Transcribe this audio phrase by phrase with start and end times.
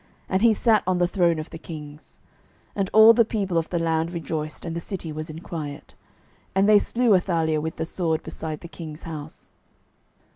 [0.27, 2.17] And he sat on the throne of the kings.
[2.69, 5.93] 12:011:020 And all the people of the land rejoiced, and the city was in quiet:
[6.55, 9.51] and they slew Athaliah with the sword beside the king's house.